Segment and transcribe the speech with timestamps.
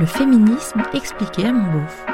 [0.00, 2.06] Le féminisme expliqué à mon beauf.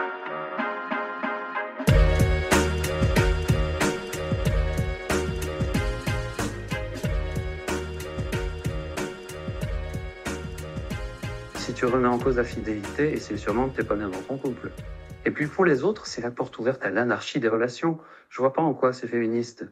[11.57, 14.22] Si tu remets en cause la fidélité, et c'est sûrement que t'es pas bien dans
[14.22, 14.72] ton couple.
[15.26, 17.98] Et puis pour les autres, c'est la porte ouverte à l'anarchie des relations.
[18.30, 19.66] Je vois pas en quoi c'est féministe.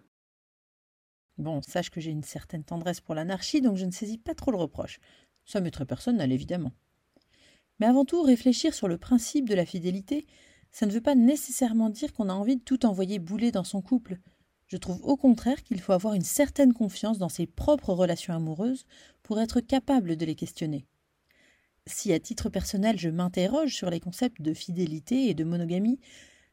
[1.38, 4.50] Bon, sache que j'ai une certaine tendresse pour l'anarchie, donc je ne saisis pas trop
[4.50, 5.00] le reproche.
[5.46, 6.72] Ça m'est très personnel, évidemment.
[7.82, 10.24] Mais avant tout, réfléchir sur le principe de la fidélité,
[10.70, 13.82] ça ne veut pas nécessairement dire qu'on a envie de tout envoyer bouler dans son
[13.82, 14.20] couple.
[14.68, 18.86] Je trouve au contraire qu'il faut avoir une certaine confiance dans ses propres relations amoureuses
[19.24, 20.86] pour être capable de les questionner.
[21.88, 25.98] Si à titre personnel je m'interroge sur les concepts de fidélité et de monogamie,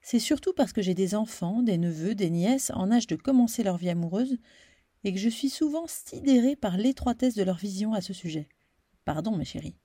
[0.01, 3.61] c'est surtout parce que j'ai des enfants, des neveux, des nièces en âge de commencer
[3.61, 4.39] leur vie amoureuse,
[5.03, 8.49] et que je suis souvent sidérée par l'étroitesse de leur vision à ce sujet.
[9.05, 9.75] Pardon, mes chéris.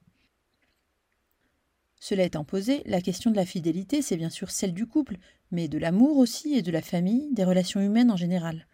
[2.04, 5.16] Cela étant posé, la question de la fidélité, c'est bien sûr celle du couple,
[5.50, 8.66] mais de l'amour aussi et de la famille, des relations humaines en général.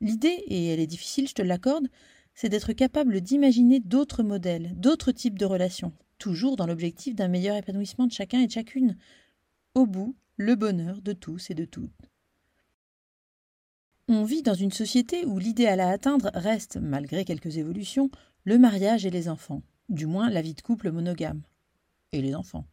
[0.00, 1.88] L'idée, et elle est difficile, je te l'accorde,
[2.32, 7.56] c'est d'être capable d'imaginer d'autres modèles, d'autres types de relations, toujours dans l'objectif d'un meilleur
[7.56, 8.96] épanouissement de chacun et de chacune.
[9.74, 11.90] Au bout, le bonheur de tous et de toutes.
[14.06, 18.12] On vit dans une société où l'idéal à atteindre reste, malgré quelques évolutions,
[18.44, 21.42] le mariage et les enfants, du moins la vie de couple monogame.
[22.14, 22.64] Et les enfants.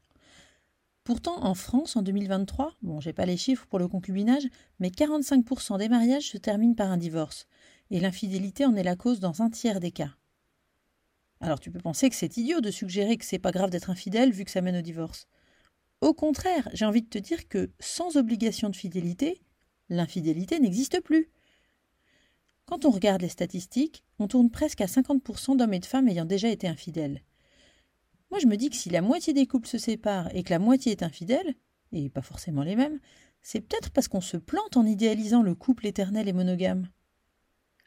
[1.04, 4.44] Pourtant, en France, en 2023, bon, j'ai pas les chiffres pour le concubinage,
[4.80, 7.48] mais 45% des mariages se terminent par un divorce,
[7.90, 10.16] et l'infidélité en est la cause dans un tiers des cas.
[11.40, 14.32] Alors tu peux penser que c'est idiot de suggérer que c'est pas grave d'être infidèle
[14.32, 15.26] vu que ça mène au divorce.
[16.02, 19.42] Au contraire, j'ai envie de te dire que sans obligation de fidélité,
[19.90, 21.32] l'infidélité n'existe plus.
[22.68, 26.26] Quand on regarde les statistiques, on tourne presque à 50% d'hommes et de femmes ayant
[26.26, 27.24] déjà été infidèles.
[28.32, 30.60] Moi je me dis que si la moitié des couples se séparent et que la
[30.60, 31.56] moitié est infidèle,
[31.92, 33.00] et pas forcément les mêmes,
[33.42, 36.88] c'est peut-être parce qu'on se plante en idéalisant le couple éternel et monogame.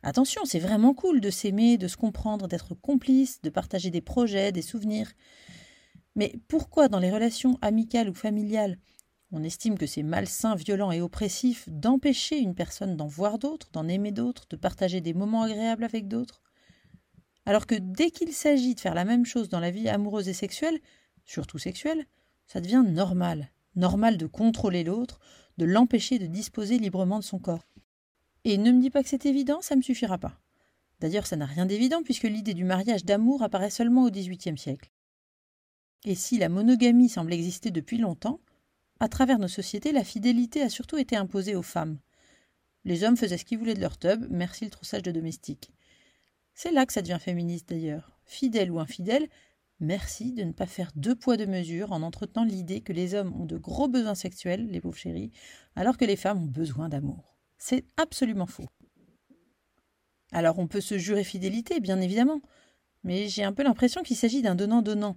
[0.02, 4.52] Attention, c'est vraiment cool de s'aimer, de se comprendre, d'être complice, de partager des projets,
[4.52, 5.10] des souvenirs.
[6.14, 8.78] Mais pourquoi dans les relations amicales ou familiales,
[9.32, 13.88] on estime que c'est malsain, violent et oppressif d'empêcher une personne d'en voir d'autres, d'en
[13.88, 16.43] aimer d'autres, de partager des moments agréables avec d'autres
[17.46, 20.34] Alors que dès qu'il s'agit de faire la même chose dans la vie amoureuse et
[20.34, 20.80] sexuelle,
[21.24, 22.06] surtout sexuelle,
[22.46, 23.50] ça devient normal.
[23.76, 25.20] Normal de contrôler l'autre,
[25.58, 27.66] de l'empêcher de disposer librement de son corps.
[28.44, 30.38] Et ne me dis pas que c'est évident, ça ne me suffira pas.
[31.00, 34.90] D'ailleurs, ça n'a rien d'évident puisque l'idée du mariage d'amour apparaît seulement au XVIIIe siècle.
[36.04, 38.40] Et si la monogamie semble exister depuis longtemps,
[39.00, 41.98] à travers nos sociétés, la fidélité a surtout été imposée aux femmes.
[42.84, 45.73] Les hommes faisaient ce qu'ils voulaient de leur tub, merci le troussage de domestiques.
[46.54, 48.16] C'est là que ça devient féministe d'ailleurs.
[48.24, 49.28] Fidèle ou infidèle,
[49.80, 53.34] merci de ne pas faire deux poids deux mesures en entretenant l'idée que les hommes
[53.38, 55.32] ont de gros besoins sexuels, les pauvres chéris,
[55.74, 57.36] alors que les femmes ont besoin d'amour.
[57.58, 58.68] C'est absolument faux.
[60.32, 62.40] Alors on peut se jurer fidélité, bien évidemment,
[63.02, 65.16] mais j'ai un peu l'impression qu'il s'agit d'un donnant-donnant.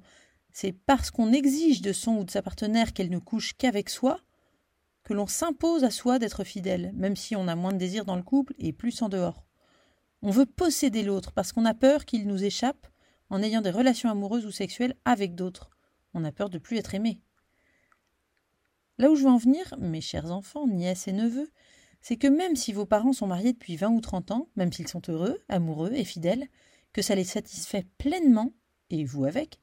[0.52, 4.20] C'est parce qu'on exige de son ou de sa partenaire qu'elle ne couche qu'avec soi
[5.04, 8.18] que l'on s'impose à soi d'être fidèle, même si on a moins de désir dans
[8.18, 9.47] le couple et plus en dehors.
[10.22, 12.88] On veut posséder l'autre parce qu'on a peur qu'il nous échappe
[13.30, 15.70] en ayant des relations amoureuses ou sexuelles avec d'autres.
[16.14, 17.22] On a peur de plus être aimé.
[18.98, 21.52] Là où je veux en venir, mes chers enfants, nièces et neveux,
[22.02, 24.88] c'est que même si vos parents sont mariés depuis 20 ou 30 ans, même s'ils
[24.88, 26.48] sont heureux, amoureux et fidèles,
[26.94, 28.54] que ça les satisfait pleinement,
[28.90, 29.60] et vous avec,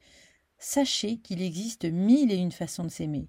[0.57, 3.27] sachez qu'il existe mille et une façons de s'aimer.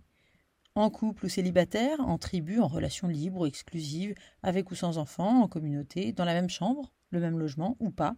[0.76, 5.42] En couple ou célibataire, en tribu, en relation libre ou exclusive, avec ou sans enfants,
[5.42, 8.16] en communauté, dans la même chambre, le même logement ou pas.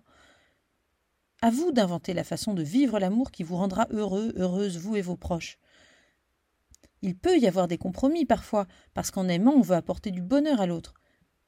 [1.40, 5.02] À vous d'inventer la façon de vivre l'amour qui vous rendra heureux, heureuse, vous et
[5.02, 5.58] vos proches.
[7.00, 10.60] Il peut y avoir des compromis parfois, parce qu'en aimant, on veut apporter du bonheur
[10.60, 10.94] à l'autre.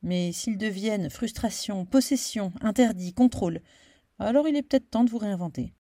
[0.02, 3.60] Mais s'ils deviennent frustration, possession, interdit, contrôle,
[4.18, 5.74] alors il est peut-être temps de vous réinventer.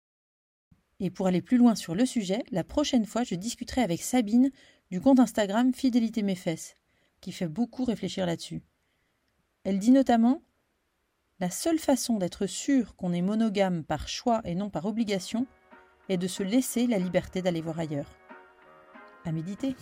[0.99, 4.51] Et pour aller plus loin sur le sujet, la prochaine fois, je discuterai avec Sabine
[4.89, 6.75] du compte Instagram Fidélité mes fesses,
[7.19, 8.63] qui fait beaucoup réfléchir là-dessus.
[9.63, 10.41] Elle dit notamment
[11.39, 15.45] La seule façon d'être sûr qu'on est monogame par choix et non par obligation
[16.09, 18.07] est de se laisser la liberté d'aller voir ailleurs
[19.23, 19.75] à méditer.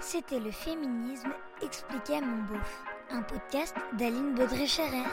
[0.00, 1.30] C'était le féminisme
[1.62, 5.04] expliqué à mon beauf, un podcast d'Aline Baudré-Scherer.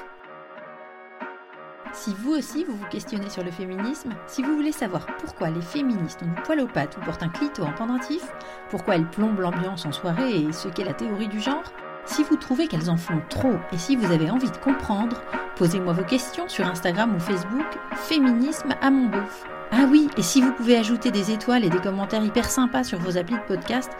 [1.93, 5.61] Si vous aussi vous vous questionnez sur le féminisme, si vous voulez savoir pourquoi les
[5.61, 8.23] féministes ont du poil aux pattes ou portent un clito en pendentif,
[8.69, 11.71] pourquoi elles plombent l'ambiance en soirée et ce qu'est la théorie du genre,
[12.05, 15.21] si vous trouvez qu'elles en font trop et si vous avez envie de comprendre,
[15.55, 17.65] posez-moi vos questions sur Instagram ou Facebook
[17.95, 21.79] Féminisme à mon beauf Ah oui, et si vous pouvez ajouter des étoiles et des
[21.79, 23.91] commentaires hyper sympas sur vos applis de podcast,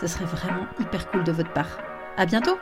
[0.00, 1.78] ce serait vraiment hyper cool de votre part.
[2.16, 2.58] À bientôt!